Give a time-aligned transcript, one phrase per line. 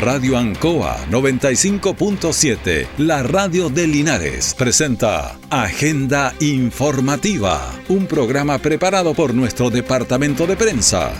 [0.00, 9.70] Radio Ancoa 95.7, la radio de Linares, presenta Agenda Informativa, un programa preparado por nuestro
[9.70, 11.14] departamento de prensa.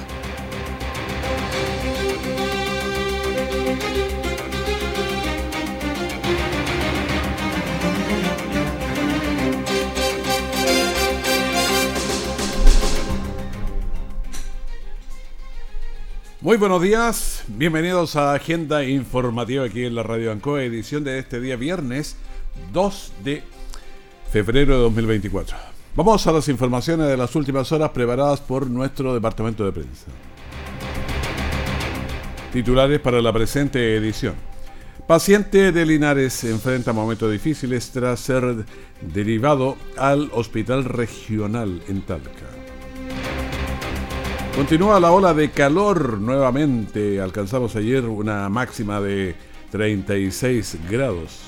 [16.57, 21.39] Muy buenos días, bienvenidos a Agenda Informativa aquí en la Radio Ancoa, edición de este
[21.39, 22.17] día viernes
[22.73, 23.43] 2 de
[24.33, 25.55] febrero de 2024.
[25.95, 30.07] Vamos a las informaciones de las últimas horas preparadas por nuestro departamento de prensa.
[32.55, 34.35] Titulares para la presente edición.
[35.07, 38.65] Paciente de Linares enfrenta momentos difíciles tras ser
[39.03, 42.56] derivado al Hospital Regional en Talca.
[44.57, 47.21] Continúa la ola de calor nuevamente.
[47.21, 49.35] Alcanzamos ayer una máxima de
[49.71, 51.43] 36 grados.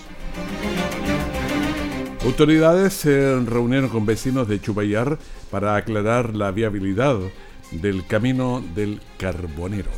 [2.22, 5.18] Autoridades se reunieron con vecinos de Chupayar
[5.50, 7.16] para aclarar la viabilidad
[7.70, 9.90] del camino del carbonero.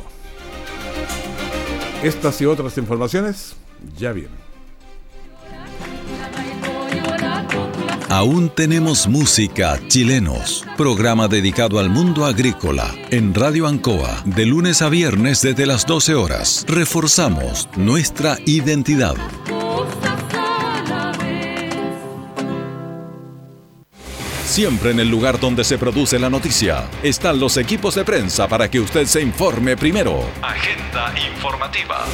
[2.03, 3.57] Estas y otras informaciones
[3.97, 4.40] ya vienen.
[8.11, 14.89] Aún tenemos música chilenos, programa dedicado al mundo agrícola en Radio Ancoa, de lunes a
[14.89, 16.65] viernes desde las 12 horas.
[16.67, 19.15] Reforzamos nuestra identidad.
[24.43, 28.69] Siempre en el lugar donde se produce la noticia están los equipos de prensa para
[28.69, 30.19] que usted se informe primero.
[30.41, 32.05] Agenda informativa.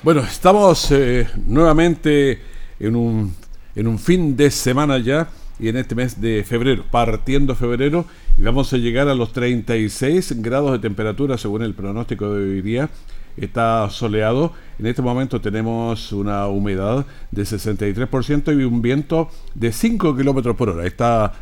[0.00, 2.40] Bueno, estamos eh, nuevamente
[2.78, 3.34] en un,
[3.74, 8.04] en un fin de semana ya y en este mes de febrero, partiendo febrero,
[8.36, 12.62] y vamos a llegar a los 36 grados de temperatura según el pronóstico de hoy
[12.62, 12.88] día.
[13.36, 14.52] Está soleado.
[14.78, 20.68] En este momento tenemos una humedad de 63% y un viento de 5 kilómetros por
[20.68, 20.86] hora.
[20.86, 21.32] Está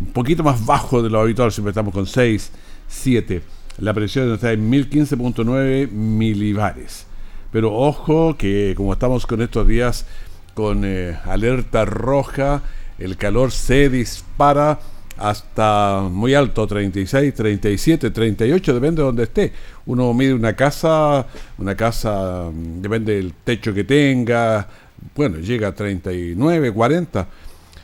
[0.00, 2.50] un poquito más bajo de lo habitual, siempre estamos con 6,
[2.88, 3.42] 7.
[3.80, 7.06] La presión está en 1015.9 milibares.
[7.52, 10.06] Pero ojo que como estamos con estos días
[10.54, 12.62] con eh, alerta roja,
[12.98, 14.78] el calor se dispara
[15.18, 19.52] hasta muy alto, 36, 37, 38, depende de donde esté.
[19.86, 21.26] Uno mide una casa,
[21.58, 24.68] una casa, mm, depende del techo que tenga,
[25.14, 27.28] bueno, llega a 39, 40.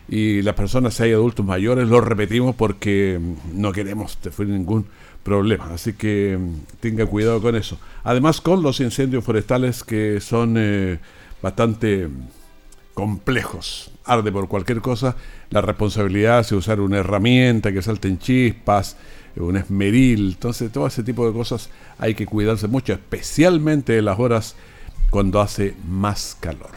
[0.08, 4.86] Y las personas, si hay adultos mayores, lo repetimos porque mm, no queremos sufrir ningún
[5.22, 5.72] problema.
[5.72, 7.78] Así que mm, tenga cuidado con eso.
[8.04, 10.98] Además, con los incendios forestales que son eh,
[11.40, 12.08] bastante
[12.94, 13.90] complejos.
[14.04, 15.16] Arde por cualquier cosa.
[15.50, 18.96] La responsabilidad de usar una herramienta que salten chispas,
[19.36, 20.32] un esmeril.
[20.32, 24.56] Entonces, todo ese tipo de cosas hay que cuidarse mucho, especialmente en las horas
[25.10, 26.70] cuando hace más calor.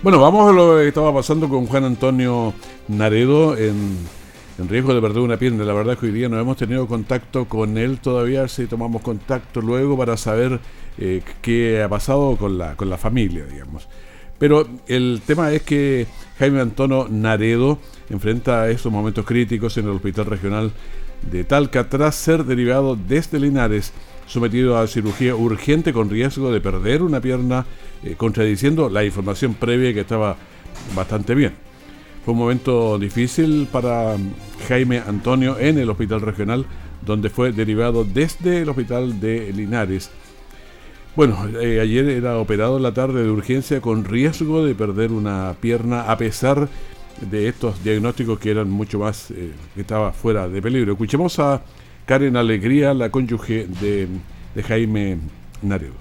[0.00, 2.54] Bueno, vamos a lo que estaba pasando con Juan Antonio
[2.86, 3.98] Naredo en,
[4.58, 5.64] en riesgo de perder una pierna.
[5.64, 9.02] La verdad es que hoy día no hemos tenido contacto con él todavía, si tomamos
[9.02, 10.60] contacto luego para saber
[10.98, 13.88] eh, qué ha pasado con la, con la familia, digamos.
[14.38, 16.06] Pero el tema es que
[16.38, 20.72] Jaime Antonio Naredo enfrenta estos momentos críticos en el Hospital Regional
[21.28, 23.92] de Talca tras ser derivado desde Linares,
[24.26, 27.66] sometido a cirugía urgente con riesgo de perder una pierna,
[28.04, 30.36] eh, contradiciendo la información previa que estaba
[30.94, 31.67] bastante bien.
[32.28, 34.14] Fue un momento difícil para
[34.68, 36.66] Jaime Antonio en el Hospital Regional,
[37.00, 40.10] donde fue derivado desde el Hospital de Linares
[41.16, 45.54] bueno, eh, ayer era operado en la tarde de urgencia con riesgo de perder una
[45.58, 46.68] pierna a pesar
[47.22, 50.92] de estos diagnósticos que eran mucho más, eh, estaba fuera de peligro.
[50.92, 51.62] Escuchemos a
[52.04, 54.06] Karen Alegría, la cónyuge de,
[54.62, 55.16] Jaime
[55.62, 55.94] Naredo.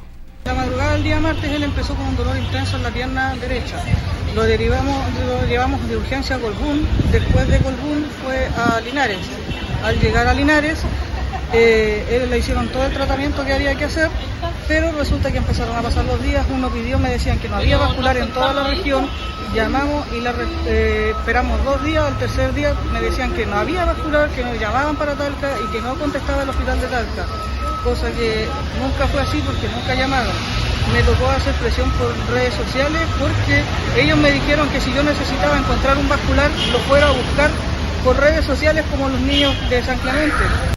[0.43, 3.81] La madrugada del día martes él empezó con un dolor intenso en la pierna derecha.
[4.37, 6.87] Lo derivamos, lo llevamos de urgencia a Colbún.
[7.11, 9.17] Después de Colbún fue a Linares.
[9.83, 10.77] Al llegar a Linares,
[11.53, 14.11] eh, le hicieron todo el tratamiento que había que hacer
[14.67, 17.77] pero resulta que empezaron a pasar los días, uno pidió, me decían que no había
[17.77, 19.07] vascular en toda la región,
[19.53, 20.33] llamamos y la,
[20.65, 24.59] eh, esperamos dos días, al tercer día me decían que no había vascular, que nos
[24.59, 27.25] llamaban para Talca y que no contestaba el hospital de Talca,
[27.83, 28.45] cosa que
[28.81, 30.33] nunca fue así porque nunca llamaron.
[30.93, 33.63] Me tocó hacer presión por redes sociales porque
[34.01, 37.49] ellos me dijeron que si yo necesitaba encontrar un vascular lo fuera a buscar
[38.03, 40.76] por redes sociales como los niños de San Clemente.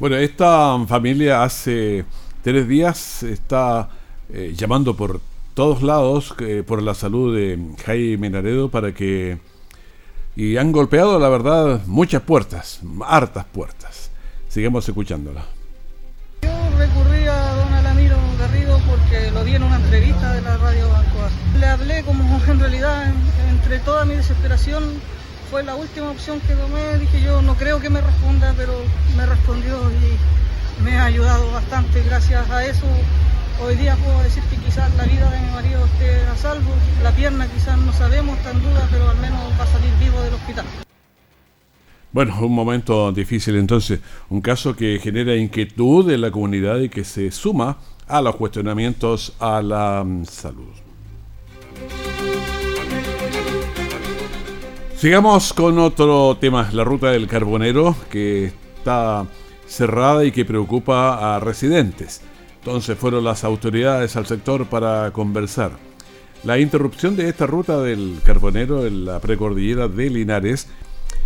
[0.00, 2.06] Bueno, esta familia hace
[2.42, 3.90] tres días está
[4.30, 5.20] eh, llamando por
[5.52, 9.38] todos lados eh, por la salud de Jaime Naredo para que
[10.34, 14.10] y han golpeado, la verdad, muchas puertas, hartas puertas.
[14.48, 15.44] Sigamos escuchándola.
[16.40, 16.48] Yo
[16.78, 21.28] recurrí a don Alamiro Garrido porque lo vi en una entrevista de la radio Bancoa.
[21.58, 23.12] Le hablé como en realidad,
[23.50, 24.82] entre toda mi desesperación,
[25.50, 26.98] fue la última opción que tomé.
[26.98, 28.72] Dije yo, no creo que me responda, pero
[29.16, 32.02] me respondió y me ha ayudado bastante.
[32.04, 32.86] Gracias a eso,
[33.62, 36.70] hoy día puedo decir que quizás la vida de mi marido esté a salvo.
[37.02, 40.22] La pierna quizás no sabemos, está en duda, pero al menos va a salir vivo
[40.22, 40.64] del hospital.
[42.12, 44.00] Bueno, un momento difícil entonces,
[44.30, 49.34] un caso que genera inquietud en la comunidad y que se suma a los cuestionamientos
[49.38, 50.74] a la mm, salud.
[55.00, 59.26] Sigamos con otro tema, la ruta del carbonero que está
[59.66, 62.20] cerrada y que preocupa a residentes.
[62.58, 65.70] Entonces fueron las autoridades al sector para conversar.
[66.44, 70.68] La interrupción de esta ruta del carbonero en la precordillera de Linares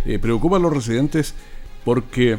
[0.05, 1.35] eh, preocupa a los residentes
[1.83, 2.37] porque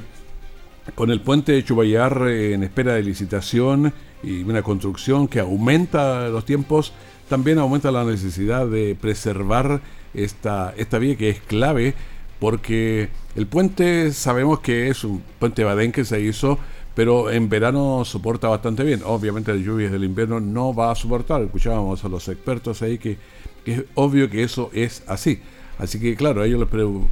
[0.94, 3.92] con el puente de Chubayar eh, en espera de licitación
[4.22, 6.94] y una construcción que aumenta los tiempos,
[7.28, 9.80] también aumenta la necesidad de preservar
[10.14, 11.94] esta, esta vía que es clave
[12.38, 16.58] porque el puente sabemos que es un puente Badén que se hizo,
[16.94, 19.02] pero en verano soporta bastante bien.
[19.04, 21.42] Obviamente las lluvias del invierno no va a soportar.
[21.42, 23.18] Escuchábamos a los expertos ahí que,
[23.64, 25.40] es obvio que eso es así.
[25.78, 26.68] Así que claro, a ellos les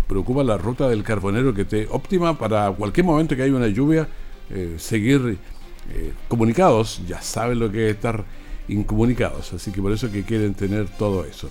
[0.06, 4.08] preocupa la ruta del carbonero que esté óptima para cualquier momento que haya una lluvia,
[4.50, 5.38] eh, seguir
[5.90, 8.24] eh, comunicados, ya saben lo que es estar
[8.68, 11.50] incomunicados, así que por eso que quieren tener todo eso.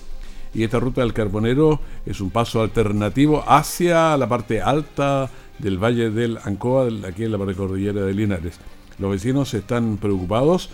[0.53, 5.29] Y esta ruta del carbonero es un paso alternativo hacia la parte alta
[5.59, 8.59] del Valle del Ancoa, aquí en la precordillera de Linares.
[8.99, 10.69] Los vecinos están preocupados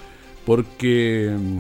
[0.45, 1.57] porque mm,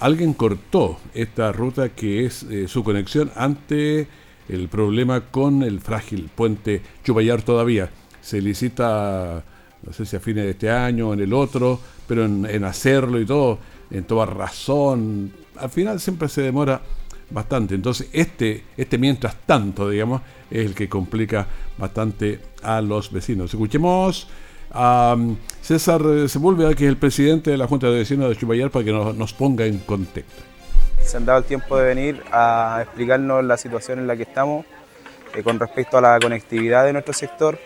[0.00, 4.06] alguien cortó esta ruta que es eh, su conexión ante
[4.48, 7.90] el problema con el frágil puente Chubayar todavía.
[8.20, 9.42] Se licita,
[9.82, 13.20] no sé si a fines de este año o en el otro, pero en, hacerlo
[13.20, 13.58] y todo,
[13.90, 16.80] en toda razón, al final siempre se demora
[17.30, 17.74] bastante.
[17.74, 21.46] Entonces, este, este mientras tanto, digamos, es el que complica
[21.78, 23.52] bastante a los vecinos.
[23.52, 24.28] Escuchemos
[24.72, 25.16] a
[25.60, 28.92] César Sepúlveda, que es el presidente de la Junta de Vecinos de Chubayar, para que
[28.92, 30.42] nos, ponga en contexto.
[31.00, 34.64] Se han dado el tiempo de venir a explicarnos la situación en la que estamos
[35.34, 37.58] eh, con respecto a la conectividad de nuestro sector,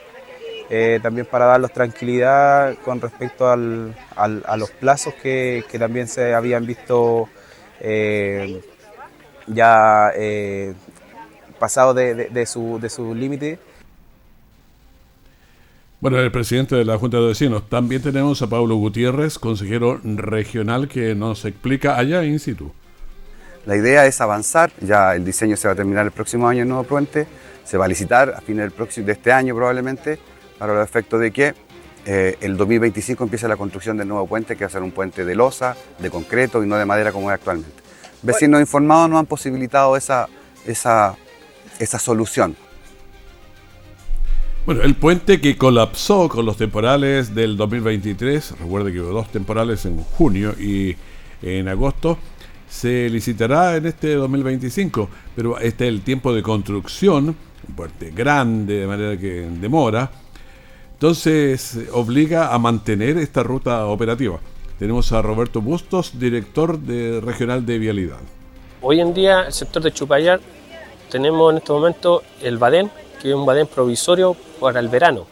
[0.70, 6.34] eh, también para darnos tranquilidad con respecto al, a los plazos que, que, también se
[6.34, 7.28] habían visto
[7.80, 8.60] eh,
[9.46, 10.10] ya
[11.58, 13.58] pasados de, de, de, su, de su límite
[16.00, 17.68] bueno, el presidente de la Junta de Vecinos.
[17.68, 22.70] También tenemos a Pablo Gutiérrez, consejero regional, que nos explica allá in situ.
[23.66, 26.68] La idea es avanzar, ya el diseño se va a terminar el próximo año en
[26.68, 27.26] Nuevo Puente,
[27.64, 30.20] se va a licitar a fines del próximo, de este año probablemente,
[30.56, 31.54] para el efecto de que
[32.10, 35.26] eh, el 2025 empiece la construcción del nuevo puente, que va a ser un puente
[35.26, 37.82] de losa, de concreto y no de madera como es actualmente.
[38.22, 40.26] Vecinos informados nos han posibilitado esa,
[40.66, 41.16] esa,
[41.78, 42.56] esa solución.
[44.64, 49.84] Bueno, el puente que colapsó con los temporales del 2023, recuerde que hubo dos temporales
[49.84, 50.96] en junio y
[51.42, 52.16] en agosto,
[52.70, 57.36] se licitará en este 2025, pero este es el tiempo de construcción,
[57.68, 60.10] un puente grande, de manera que demora,
[60.98, 64.40] entonces obliga a mantener esta ruta operativa.
[64.80, 68.18] Tenemos a Roberto Bustos, director de Regional de Vialidad.
[68.82, 70.40] Hoy en día el sector de Chupayar
[71.08, 72.90] tenemos en este momento el Badén,
[73.22, 75.24] que es un badén provisorio para el verano.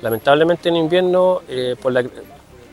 [0.00, 2.02] Lamentablemente en invierno, eh, por la,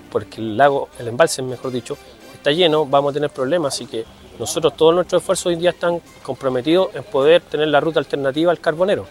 [0.10, 1.98] porque el lago, el embalse mejor dicho,
[2.34, 4.06] está lleno, vamos a tener problemas, así que
[4.40, 8.52] nosotros todos nuestros esfuerzos hoy en día están comprometidos en poder tener la ruta alternativa
[8.52, 9.06] al carbonero.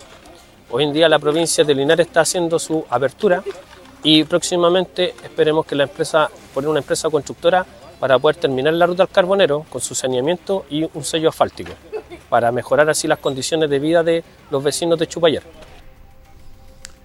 [0.69, 3.43] Hoy en día la provincia de Linares está haciendo su apertura
[4.03, 7.65] y próximamente esperemos que la empresa, poner una empresa constructora
[8.01, 11.73] para poder terminar la ruta al carbonero con su saneamiento y un sello asfáltico
[12.29, 15.45] para mejorar así las condiciones de vida de los vecinos de Chupayar.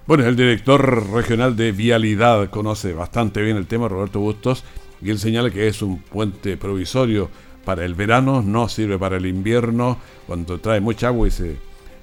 [0.07, 4.63] Bueno, el director regional de Vialidad conoce bastante bien el tema, Roberto Bustos,
[5.01, 7.29] y él señala que es un puente provisorio
[7.63, 11.57] para el verano, no sirve para el invierno, cuando trae mucha agua y se,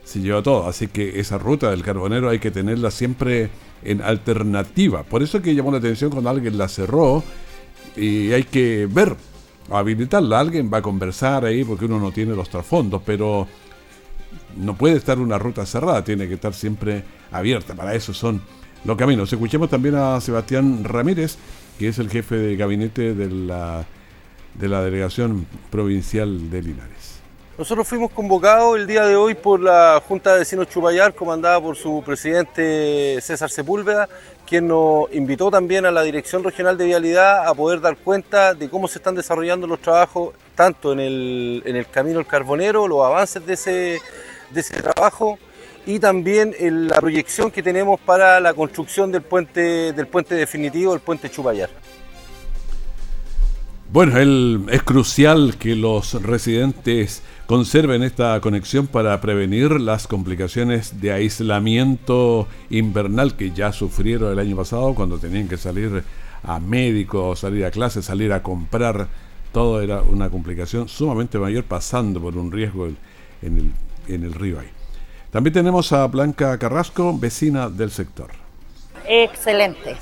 [0.08, 0.66] se lleva todo.
[0.66, 3.50] Así que esa ruta del carbonero hay que tenerla siempre
[3.84, 5.02] en alternativa.
[5.02, 7.22] Por eso es que llamó la atención cuando alguien la cerró
[7.94, 9.16] y hay que ver
[9.70, 10.40] habilitarla.
[10.40, 13.46] Alguien va a conversar ahí porque uno no tiene los trasfondos, pero
[14.56, 17.74] no puede estar una ruta cerrada, tiene que estar siempre abierta.
[17.74, 18.40] Para eso son
[18.86, 19.30] los caminos.
[19.30, 21.36] Escuchemos también a Sebastián Ramírez,
[21.78, 23.84] que es el jefe de gabinete de la,
[24.54, 26.97] de la delegación provincial de Linares.
[27.58, 31.74] Nosotros fuimos convocados el día de hoy por la Junta de Vecinos Chupayar, comandada por
[31.74, 34.08] su presidente César Sepúlveda,
[34.46, 38.70] quien nos invitó también a la Dirección Regional de Vialidad a poder dar cuenta de
[38.70, 43.54] cómo se están desarrollando los trabajos, tanto en el, Camino del Carbonero, los avances de
[43.54, 44.00] ese,
[44.52, 45.36] de ese trabajo,
[45.84, 51.00] y también la proyección que tenemos para la construcción del puente, del puente definitivo, el
[51.00, 51.70] puente Chupayar.
[53.90, 62.46] Bueno, es crucial que los residentes conserven esta conexión para prevenir las complicaciones de aislamiento
[62.68, 66.04] invernal que ya sufrieron el año pasado cuando tenían que salir
[66.42, 69.08] a médico, salir a clase, salir a comprar.
[69.50, 72.94] Todo era una complicación sumamente mayor pasando por un riesgo en
[73.40, 73.72] el,
[74.14, 74.68] en el río ahí.
[75.30, 78.28] También tenemos a Blanca Carrasco, vecina del sector.
[79.06, 79.96] Excelente,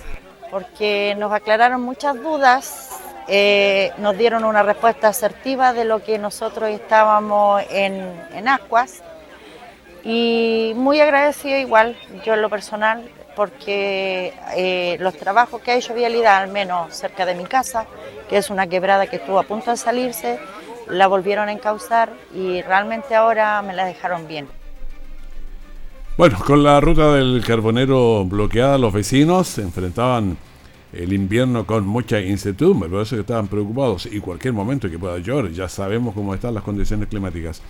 [0.50, 2.85] porque nos aclararon muchas dudas
[3.28, 9.02] eh, nos dieron una respuesta asertiva de lo que nosotros estábamos en, en Ascuas
[10.04, 15.94] y muy agradecido igual, yo en lo personal, porque eh, los trabajos que ha hecho
[15.94, 17.86] Vialidad, al menos cerca de mi casa,
[18.28, 20.38] que es una quebrada que estuvo a punto de salirse,
[20.88, 24.48] la volvieron a encauzar y realmente ahora me la dejaron bien.
[26.16, 30.38] Bueno, con la ruta del carbonero bloqueada, los vecinos se enfrentaban
[30.92, 35.18] el invierno con mucha incertidumbre, por eso que estaban preocupados y cualquier momento que pueda
[35.18, 37.62] llover, ya sabemos cómo están las condiciones climáticas.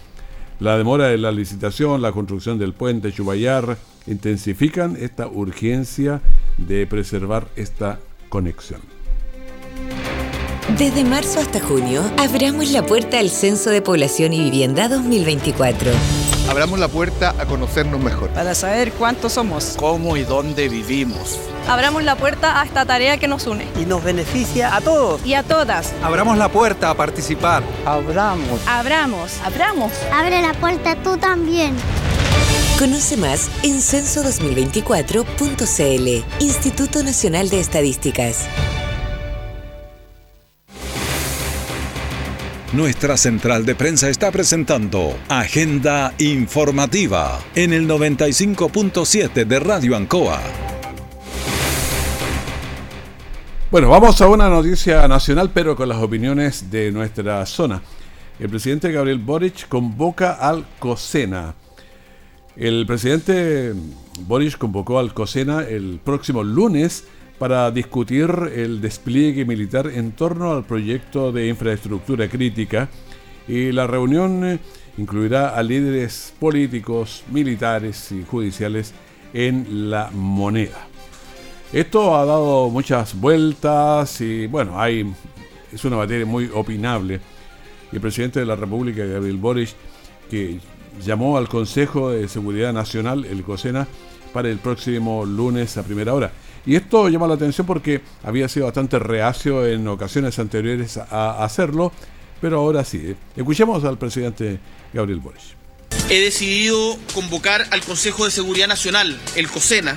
[0.61, 6.23] La demora de la licitación, la construcción del puente Chubayar intensifican esta urgencia
[6.57, 8.81] de preservar esta conexión.
[10.69, 15.93] Desde marzo hasta junio, abramos la puerta al Censo de Población y Vivienda 2024
[16.49, 18.31] Abramos la puerta a conocernos mejor.
[18.31, 19.75] Para saber cuántos somos.
[19.77, 21.41] Cómo y dónde vivimos.
[21.69, 23.67] Abramos la puerta a esta tarea que nos une.
[23.81, 25.27] Y nos beneficia a todos.
[25.27, 25.93] Y a todas.
[26.03, 27.65] Abramos la puerta a participar.
[27.85, 28.61] Abramos.
[28.67, 29.41] Abramos.
[29.45, 29.91] Abramos.
[30.13, 31.75] Abre la puerta tú también.
[32.79, 38.47] Conoce más en censo2024.cl, Instituto Nacional de Estadísticas.
[42.73, 50.41] Nuestra central de prensa está presentando Agenda Informativa en el 95.7 de Radio Ancoa.
[53.71, 57.83] Bueno, vamos a una noticia nacional, pero con las opiniones de nuestra zona.
[58.41, 61.55] El presidente Gabriel Boric convoca al COSENA.
[62.57, 63.75] El presidente
[64.23, 67.05] Boric convocó al COSENA el próximo lunes
[67.39, 72.89] para discutir el despliegue militar en torno al proyecto de infraestructura crítica
[73.47, 74.59] y la reunión eh,
[74.97, 78.95] incluirá a líderes políticos, militares y judiciales
[79.33, 80.89] en la moneda.
[81.73, 85.13] Esto ha dado muchas vueltas y bueno, hay,
[85.73, 87.21] es una materia muy opinable.
[87.93, 89.71] El presidente de la República, Gabriel Boric,
[90.31, 90.59] que
[91.05, 93.87] llamó al Consejo de Seguridad Nacional, el COSENA,
[94.33, 96.33] para el próximo lunes a primera hora.
[96.67, 101.93] Y esto llama la atención porque había sido bastante reacio en ocasiones anteriores a hacerlo,
[102.41, 103.01] pero ahora sí.
[103.05, 103.17] ¿eh?
[103.37, 104.59] Escuchemos al presidente
[104.93, 105.43] Gabriel Boric.
[106.11, 109.97] He decidido convocar al Consejo de Seguridad Nacional, el COSENA,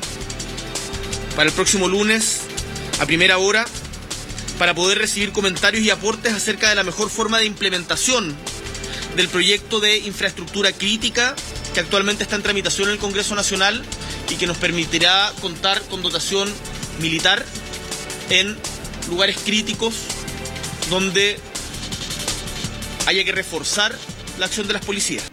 [1.35, 2.41] para el próximo lunes
[2.99, 3.65] a primera hora,
[4.59, 8.35] para poder recibir comentarios y aportes acerca de la mejor forma de implementación
[9.15, 11.35] del proyecto de infraestructura crítica
[11.73, 13.83] que actualmente está en tramitación en el Congreso Nacional
[14.29, 16.49] y que nos permitirá contar con dotación
[17.01, 17.43] militar
[18.29, 18.55] en
[19.09, 19.95] lugares críticos
[20.89, 21.37] donde
[23.07, 23.93] haya que reforzar
[24.37, 25.31] la acción de las policías.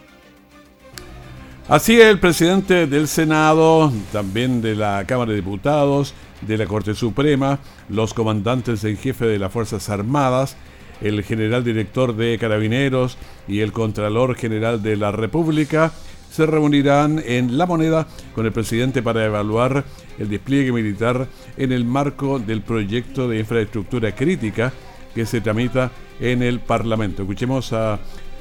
[1.68, 7.58] Así el presidente del Senado, también de la Cámara de Diputados, de la Corte Suprema,
[7.88, 10.56] los comandantes en jefe de las Fuerzas Armadas,
[11.00, 15.92] el general director de Carabineros y el Contralor General de la República
[16.30, 19.84] se reunirán en La Moneda con el presidente para evaluar
[20.18, 24.72] el despliegue militar en el marco del proyecto de infraestructura crítica
[25.14, 25.90] que se tramita
[26.20, 27.22] en el Parlamento.
[27.22, 27.98] Escuchemos a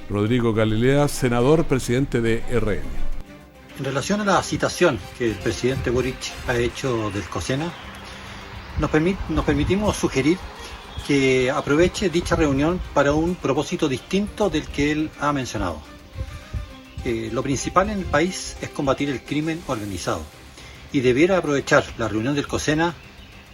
[0.09, 2.83] Rodrigo Galilea, senador presidente de RN.
[3.79, 7.71] En relación a la citación que el presidente Boric ha hecho del COSENA,
[8.79, 8.91] nos,
[9.29, 10.37] nos permitimos sugerir
[11.07, 15.94] que aproveche dicha reunión para un propósito distinto del que él ha mencionado
[17.05, 20.21] lo principal en el país es combatir el crimen organizado
[20.91, 22.95] y debiera aprovechar la reunión del COSENA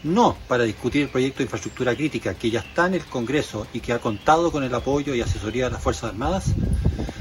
[0.04, 3.80] no para discutir el proyecto de infraestructura crítica que ya está en el Congreso y
[3.80, 6.54] que ha contado con el apoyo y asesoría de las Fuerzas Armadas,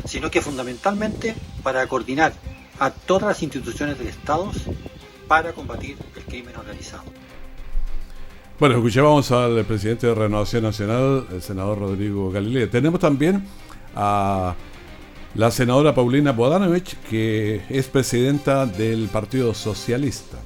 [0.07, 2.33] sino que fundamentalmente para coordinar
[2.79, 4.51] a todas las instituciones del Estado
[5.29, 7.05] para combatir el crimen organizado.
[8.59, 12.71] Bueno, escuchábamos al presidente de Renovación Nacional, el senador Rodrigo Galilea.
[12.71, 13.47] Tenemos también
[13.95, 14.55] a
[15.35, 20.39] la senadora Paulina Bodanovich, que es presidenta del Partido Socialista.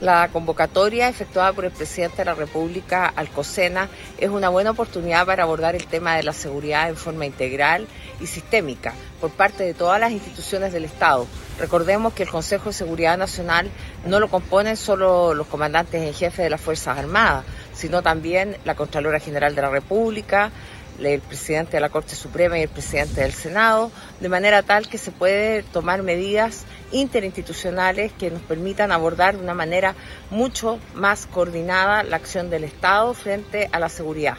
[0.00, 5.42] La convocatoria efectuada por el presidente de la República, Alcocena, es una buena oportunidad para
[5.42, 7.88] abordar el tema de la seguridad en forma integral
[8.20, 11.26] y sistémica por parte de todas las instituciones del Estado.
[11.58, 13.70] Recordemos que el Consejo de Seguridad Nacional
[14.06, 18.76] no lo componen solo los comandantes en jefe de las Fuerzas Armadas, sino también la
[18.76, 20.52] Contralora General de la República,
[21.00, 23.90] el presidente de la Corte Suprema y el presidente del Senado,
[24.20, 29.54] de manera tal que se puede tomar medidas interinstitucionales que nos permitan abordar de una
[29.54, 29.94] manera
[30.30, 34.36] mucho más coordinada la acción del Estado frente a la seguridad.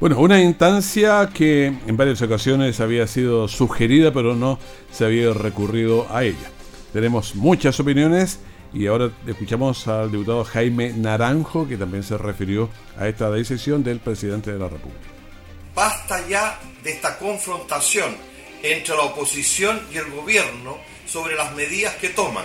[0.00, 4.58] Bueno, una instancia que en varias ocasiones había sido sugerida, pero no
[4.90, 6.50] se había recurrido a ella.
[6.92, 8.40] Tenemos muchas opiniones
[8.74, 14.00] y ahora escuchamos al diputado Jaime Naranjo, que también se refirió a esta decisión del
[14.00, 15.06] presidente de la República.
[15.74, 18.16] Basta ya de esta confrontación
[18.62, 20.76] entre la oposición y el gobierno
[21.06, 22.44] sobre las medidas que toman,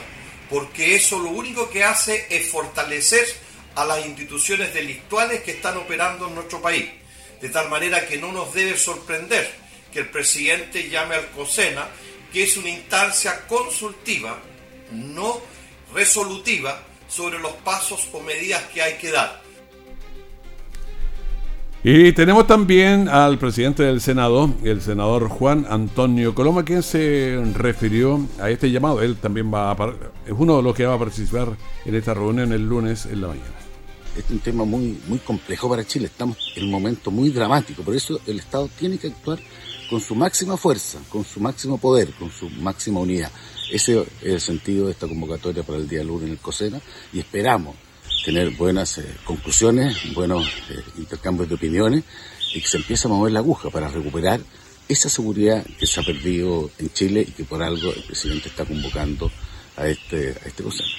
[0.52, 3.26] porque eso lo único que hace es fortalecer
[3.74, 6.86] a las instituciones delictuales que están operando en nuestro país,
[7.42, 9.50] de tal manera que no nos debe sorprender
[9.92, 11.88] que el presidente llame al COSENA,
[12.32, 14.38] que es una instancia consultiva,
[14.92, 15.42] no
[15.94, 19.42] resolutiva sobre los pasos o medidas que hay que dar.
[21.82, 28.20] Y tenemos también al presidente del Senado, el senador Juan Antonio Coloma, quien se refirió
[28.42, 29.02] a este llamado.
[29.02, 29.94] Él también va a,
[30.26, 31.56] es uno de los que va a participar
[31.86, 33.56] en esta reunión el lunes en la mañana.
[34.10, 36.08] Este es un tema muy, muy complejo para Chile.
[36.08, 37.82] Estamos en un momento muy dramático.
[37.82, 39.40] Por eso el Estado tiene que actuar
[39.90, 43.32] con su máxima fuerza, con su máximo poder, con su máxima unidad.
[43.72, 46.80] Ese es el sentido de esta convocatoria para el día lunes en el COSENA
[47.12, 47.76] y esperamos
[48.24, 52.04] tener buenas eh, conclusiones, buenos eh, intercambios de opiniones
[52.54, 54.40] y que se empiece a mover la aguja para recuperar
[54.88, 58.66] esa seguridad que se ha perdido en Chile y que por algo el presidente está
[58.66, 59.32] convocando
[59.78, 60.90] a este, a este COSENA.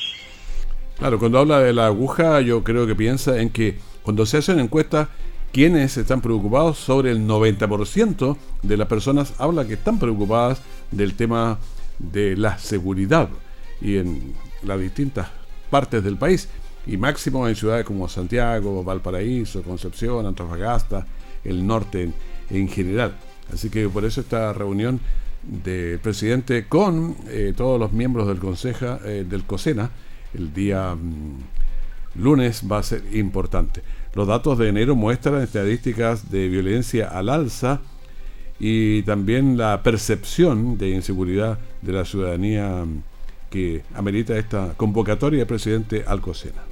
[0.99, 4.58] Claro, cuando habla de la aguja yo creo que piensa en que cuando se hacen
[4.58, 5.08] encuestas
[5.52, 10.60] quienes están preocupados sobre el 90% de las personas habla que están preocupadas
[10.91, 11.58] del tema
[11.99, 13.28] de la seguridad
[13.80, 15.28] y en las distintas
[15.71, 16.49] partes del país
[16.86, 21.06] y máximo en ciudades como Santiago, Valparaíso, Concepción, Antofagasta,
[21.45, 22.10] el norte
[22.50, 23.15] en, general.
[23.52, 25.00] Así que por eso esta reunión
[25.43, 29.91] del presidente con eh, todos los miembros del Consejo eh, del COSENA
[30.34, 33.82] el día mm, lunes va a ser importante.
[34.14, 37.80] Los datos de enero muestran estadísticas de violencia al alza
[38.58, 42.84] y también la percepción de inseguridad de la ciudadanía
[43.50, 46.62] que amerita esta convocatoria del presidente Alcocena.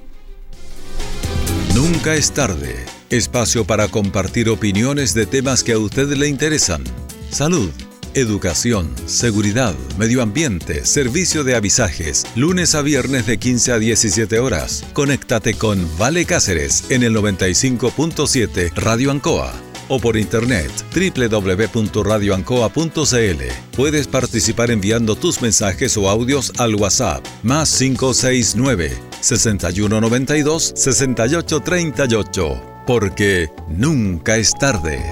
[1.75, 2.75] Nunca es tarde.
[3.09, 6.83] Espacio para compartir opiniones de temas que a usted le interesan.
[7.29, 7.71] Salud,
[8.13, 12.25] educación, seguridad, medio ambiente, servicio de avisajes.
[12.35, 14.83] Lunes a viernes de 15 a 17 horas.
[14.93, 19.53] Conéctate con Vale Cáceres en el 95.7 Radio Ancoa
[19.89, 23.43] o por internet www.radioancoa.cl.
[23.75, 34.37] Puedes participar enviando tus mensajes o audios al WhatsApp más 569 6192 6838 porque nunca
[34.37, 35.03] es tarde.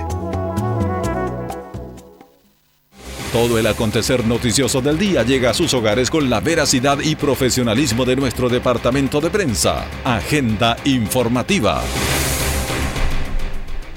[3.33, 8.05] Todo el acontecer noticioso del día llega a sus hogares con la veracidad y profesionalismo
[8.05, 9.85] de nuestro departamento de prensa.
[10.05, 11.83] Agenda informativa.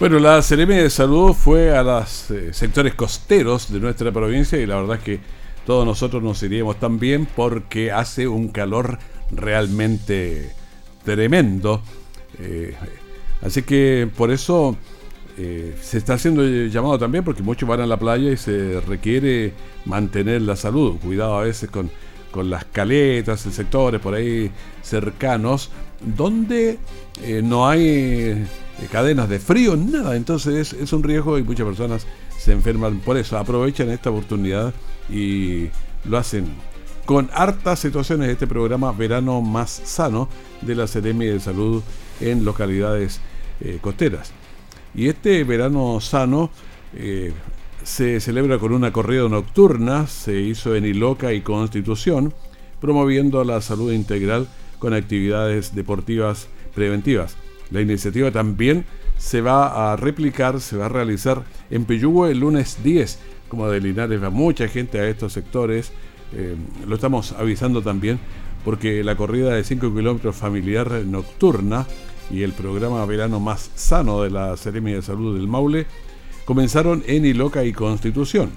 [0.01, 4.67] Bueno, la Seremi de Salud fue a los eh, sectores costeros de nuestra provincia y
[4.67, 5.21] la verdad es que
[5.65, 8.99] todos nosotros nos iríamos también porque hace un calor
[9.31, 10.51] realmente
[11.05, 11.83] tremendo.
[12.41, 12.75] Eh,
[13.43, 14.77] así que por eso
[15.43, 19.55] eh, se está haciendo llamado también porque muchos van a la playa y se requiere
[19.85, 20.97] mantener la salud.
[21.03, 21.91] Cuidado a veces con,
[22.31, 24.51] con las caletas, en sectores por ahí
[24.83, 26.79] cercanos, donde
[27.43, 28.47] no hay
[28.89, 30.17] cadenas de frío, nada.
[30.17, 32.07] Entonces es, un riesgo y muchas personas
[32.39, 33.39] se enferman por eso.
[33.39, 34.73] Aprovechan esta oportunidad
[35.09, 35.69] y
[36.05, 36.47] lo hacen
[37.05, 40.29] con hartas situaciones este programa Verano Más Sano
[40.61, 41.83] de la Seremi de Salud
[42.21, 43.21] en localidades
[43.61, 44.33] eh, costeras.
[44.95, 46.51] Y este verano sano
[46.95, 47.33] eh,
[47.83, 52.35] se celebra con una corrida nocturna, se hizo en Iloca y Constitución,
[52.81, 54.49] promoviendo la salud integral
[54.79, 57.37] con actividades deportivas preventivas.
[57.71, 58.85] La iniciativa también
[59.17, 63.19] se va a replicar, se va a realizar en Peyúgo el lunes 10.
[63.49, 65.93] Como de Linares va mucha gente a estos sectores,
[66.33, 68.19] eh, lo estamos avisando también
[68.65, 71.87] porque la corrida de 5 kilómetros familiar nocturna
[72.31, 75.87] y el programa verano más sano de la Seremia de Salud del Maule
[76.45, 78.51] comenzaron en Iloca y Constitución,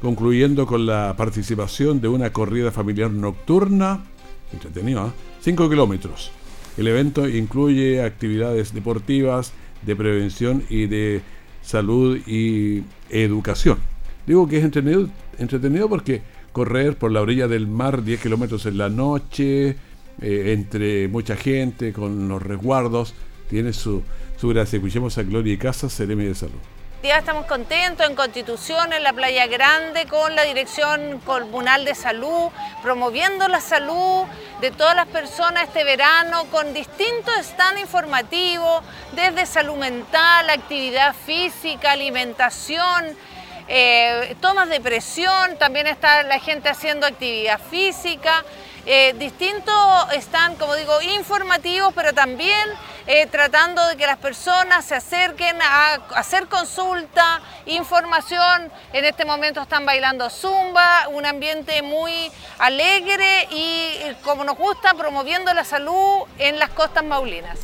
[0.00, 4.04] concluyendo con la participación de una corrida familiar nocturna,
[4.52, 6.30] entretenida, 5 kilómetros.
[6.76, 9.52] El evento incluye actividades deportivas,
[9.84, 11.22] de prevención y de
[11.60, 13.78] salud y educación.
[14.26, 18.78] Digo que es entretenido, entretenido porque correr por la orilla del mar 10 kilómetros en
[18.78, 19.76] la noche,
[20.20, 23.14] eh, entre mucha gente, con los resguardos,
[23.48, 24.02] tiene su,
[24.38, 24.76] su gracia.
[24.76, 26.58] Escuchemos a Gloria y Casa, Seremi de Salud.
[27.02, 32.50] Ya estamos contentos en Constitución, en la Playa Grande, con la Dirección Comunal de Salud,
[32.80, 34.24] promoviendo la salud
[34.60, 38.84] de todas las personas este verano con distintos stands informativos,
[39.16, 43.16] desde salud mental, actividad física, alimentación,
[43.66, 48.44] eh, tomas de presión, también está la gente haciendo actividad física.
[48.84, 49.74] Eh, distintos
[50.12, 52.68] están, como digo, informativos, pero también
[53.06, 58.70] eh, tratando de que las personas se acerquen a hacer consulta, información.
[58.92, 62.12] En este momento están bailando zumba, un ambiente muy
[62.58, 67.60] alegre y, como nos gusta, promoviendo la salud en las costas maulinas.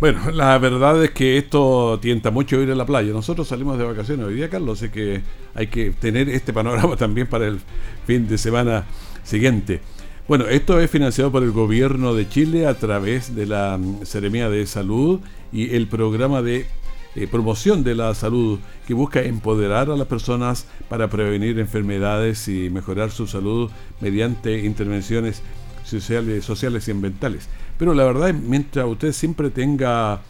[0.00, 3.12] Bueno, la verdad es que esto tienta mucho ir a la playa.
[3.12, 5.20] Nosotros salimos de vacaciones hoy día, Carlos, sé que
[5.54, 7.60] hay que tener este panorama también para el
[8.06, 8.86] fin de semana
[9.22, 9.80] siguiente.
[10.30, 14.48] Bueno, esto es financiado por el gobierno de Chile a través de la mm, Seremía
[14.48, 15.18] de Salud
[15.50, 16.66] y el programa de
[17.16, 22.70] eh, promoción de la salud que busca empoderar a las personas para prevenir enfermedades y
[22.70, 25.42] mejorar su salud mediante intervenciones
[25.82, 27.48] sociales, sociales y ambientales.
[27.76, 30.20] Pero la verdad, mientras usted siempre tenga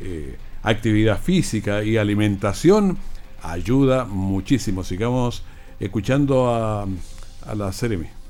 [0.00, 2.96] eh, actividad física y alimentación,
[3.42, 4.82] ayuda muchísimo.
[4.82, 5.42] Sigamos
[5.78, 6.86] escuchando a,
[7.44, 8.21] a la Seremi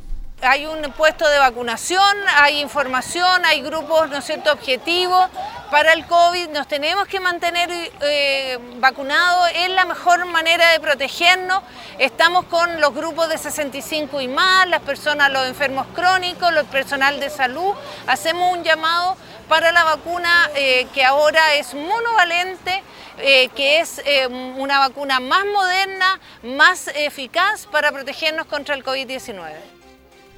[0.43, 5.29] hay un puesto de vacunación, hay información, hay grupos, ¿no cierto?, objetivos
[5.71, 6.49] para el COVID.
[6.49, 11.63] Nos tenemos que mantener eh, vacunados, es la mejor manera de protegernos.
[11.99, 17.21] Estamos con los grupos de 65 y más, las personas, los enfermos crónicos, los personal
[17.21, 17.73] de salud.
[18.09, 19.17] Hacemos un llamado
[19.49, 22.83] para la vacuna eh, que ahora es monovalente,
[23.19, 24.03] eh, que es
[24.57, 29.82] una vacuna más moderna, más eficaz para protegernos contra el COVID-19.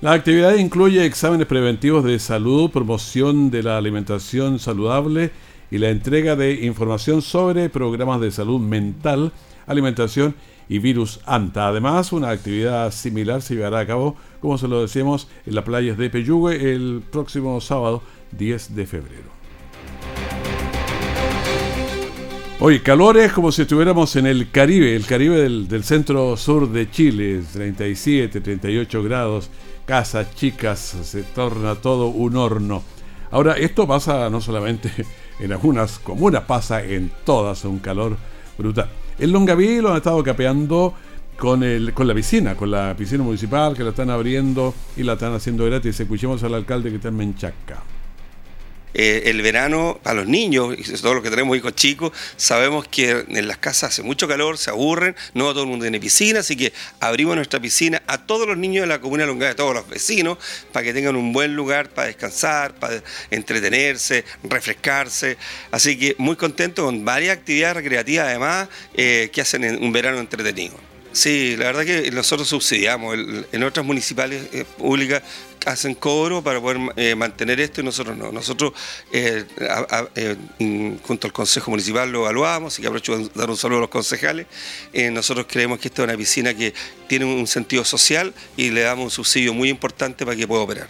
[0.04, 5.30] La actividad incluye exámenes preventivos de salud, promoción de la alimentación saludable
[5.70, 9.32] y la entrega de información sobre programas de salud mental,
[9.66, 10.34] alimentación
[10.68, 11.68] y virus ANTA.
[11.68, 15.96] Además, una actividad similar se llevará a cabo, como se lo decíamos, en las playas
[15.96, 19.43] de Peyúgue el próximo sábado 10 de febrero.
[22.66, 26.90] Hoy, calores como si estuviéramos en el Caribe, el Caribe del, del centro sur de
[26.90, 29.50] Chile, 37, 38 grados
[29.84, 32.82] casas chicas, se torna todo un horno.
[33.30, 34.90] Ahora, esto pasa no solamente
[35.40, 38.16] en algunas comunas, pasa en todas, un calor
[38.56, 38.88] brutal.
[39.18, 40.94] En Longaví lo han estado capeando
[41.36, 45.12] con, el, con la piscina, con la piscina municipal que la están abriendo y la
[45.12, 46.00] están haciendo gratis.
[46.00, 47.82] Escuchemos al alcalde que está en Menchaca.
[48.94, 53.24] Eh, el verano para los niños, y todos los que tenemos hijos chicos, sabemos que
[53.28, 56.56] en las casas hace mucho calor, se aburren, no todo el mundo tiene piscina, así
[56.56, 59.88] que abrimos nuestra piscina a todos los niños de la comuna de a todos los
[59.88, 60.38] vecinos,
[60.72, 65.36] para que tengan un buen lugar para descansar, para entretenerse, refrescarse.
[65.72, 70.74] Así que muy contento con varias actividades recreativas además eh, que hacen un verano entretenido.
[71.14, 73.16] Sí, la verdad que nosotros subsidiamos.
[73.52, 75.22] En otras municipales eh, públicas
[75.66, 78.32] hacen cobro para poder eh, mantener esto y nosotros no.
[78.32, 78.72] Nosotros,
[79.12, 79.44] eh,
[81.02, 83.90] junto al Consejo Municipal, lo evaluamos, y que aprovecho de dar un saludo a los
[83.90, 84.46] concejales.
[85.12, 86.74] nosotros creemos que esta es una piscina que
[87.08, 90.88] tiene un sentido social y le damos un subsidio muy importante para que pueda operar.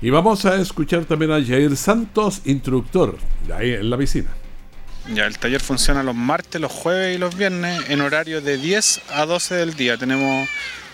[0.00, 3.16] Y vamos a escuchar también a Jair Santos, instructor,
[3.56, 4.28] ahí en la piscina.
[5.12, 9.02] Ya, el taller funciona los martes, los jueves y los viernes en horario de 10
[9.10, 9.98] a 12 del día.
[9.98, 10.48] Tenemos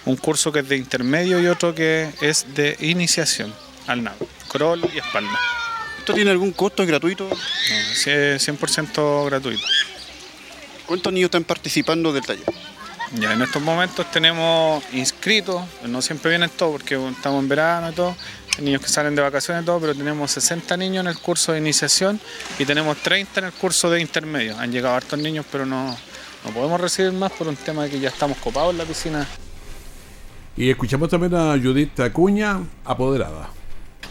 [0.07, 3.53] un curso que es de intermedio y otro que es de iniciación
[3.87, 5.39] al nado, crawl y espalda.
[5.99, 6.83] ¿Esto tiene algún costo?
[6.83, 7.29] ¿Es gratuito?
[7.29, 9.63] No, es 100% gratuito.
[10.87, 12.45] ¿Cuántos niños están participando del taller?
[13.13, 17.93] Ya, en estos momentos tenemos inscritos, no siempre vienen todos porque estamos en verano y
[17.93, 18.17] todo,
[18.61, 21.59] niños que salen de vacaciones y todo, pero tenemos 60 niños en el curso de
[21.59, 22.21] iniciación
[22.59, 24.57] y tenemos 30 en el curso de intermedio.
[24.59, 25.97] Han llegado hartos niños, pero no,
[26.45, 29.27] no podemos recibir más por un tema de que ya estamos copados en la piscina.
[30.61, 33.49] Y escuchamos también a Judith Acuña, apoderada.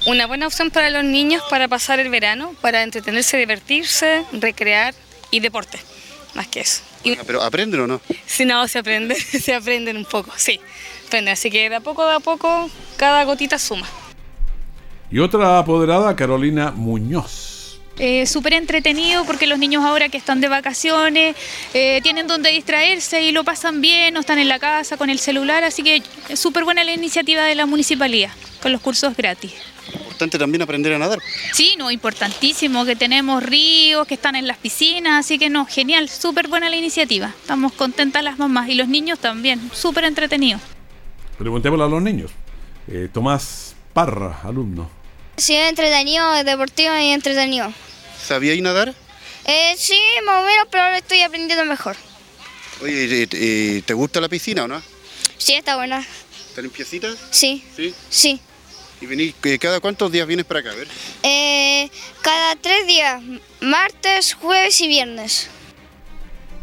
[0.07, 4.95] Una buena opción para los niños para pasar el verano, para entretenerse, divertirse, recrear
[5.29, 5.77] y deporte,
[6.33, 6.81] más que eso.
[7.05, 8.01] Ah, ¿Pero aprenden o no?
[8.25, 10.59] Sí, no, se aprende, se aprenden un poco, sí.
[11.05, 13.85] Aprenden, así que de a poco, de a poco, cada gotita suma.
[15.11, 17.48] Y otra apoderada, Carolina Muñoz.
[17.99, 21.35] Eh, súper entretenido porque los niños ahora que están de vacaciones
[21.73, 25.19] eh, tienen donde distraerse y lo pasan bien, no están en la casa con el
[25.19, 28.31] celular, así que es súper buena la iniciativa de la municipalidad
[28.61, 29.51] con los cursos gratis.
[29.93, 31.19] Importante también aprender a nadar.
[31.53, 36.09] Sí, no, importantísimo, que tenemos ríos, que están en las piscinas, así que no, genial,
[36.09, 37.33] súper buena la iniciativa.
[37.41, 40.61] Estamos contentas las mamás y los niños también, súper entretenidos.
[41.37, 42.31] Preguntémosle a los niños.
[42.87, 44.89] Eh, Tomás Parra, alumno.
[45.37, 47.73] Sí, entretenido, deportivo y entretenido.
[48.29, 48.93] ¿Sabíais nadar?
[49.45, 51.95] Eh, sí, más o menos, pero ahora estoy aprendiendo mejor.
[52.79, 54.79] Oye, eh, eh, ¿te gusta la piscina o no?
[55.39, 56.05] Sí, está buena.
[56.47, 57.07] ¿Está limpiecita?
[57.31, 57.63] Sí.
[57.75, 57.91] ¿Sí?
[58.07, 58.39] Sí.
[59.01, 60.69] ¿Y venís, eh, cada cuántos días vienes para acá?
[60.73, 60.87] A ver.
[61.23, 61.89] Eh,
[62.21, 63.19] cada tres días,
[63.61, 65.49] martes, jueves y viernes.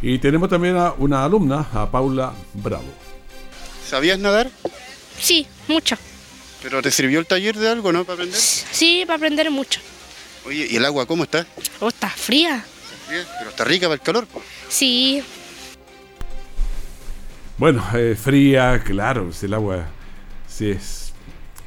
[0.01, 2.95] Y tenemos también a una alumna, a Paula Bravo.
[3.91, 4.53] ¿Sabías nadar?
[5.21, 5.99] Sí, mucho.
[6.63, 8.41] ¿Pero te sirvió el taller de algo, no, para aprender?
[8.41, 9.81] Sí, para aprender mucho.
[10.47, 11.47] Oye, ¿y el agua cómo está?
[11.81, 12.65] Oh, está fría.
[13.11, 14.27] Bien, pero está rica para el calor.
[14.69, 15.23] Sí.
[17.59, 19.87] Bueno, eh, fría, claro, es el agua
[20.57, 21.13] sí es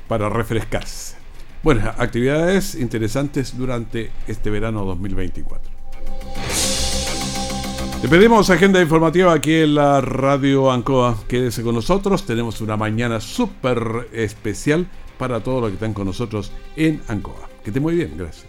[0.07, 1.15] para refrescarse.
[1.61, 5.71] Bueno, actividades interesantes durante este verano 2024.
[8.01, 11.17] Le pedimos agenda informativa aquí en la Radio Ancoa.
[11.27, 12.25] Quédese con nosotros.
[12.25, 14.87] Tenemos una mañana súper especial
[15.17, 17.49] para todos los que están con nosotros en Ancoa.
[17.63, 18.48] Que esté muy bien, gracias.